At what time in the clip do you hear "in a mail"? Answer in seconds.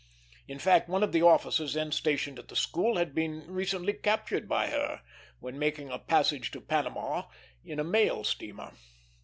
7.63-8.23